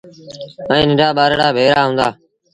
ائيٚݩ 0.71 0.87
ننڍآ 0.87 1.07
ٻآرڙآ 1.17 1.47
ڀيڙآ 1.55 1.79
هُݩدآ۔ 1.87 2.07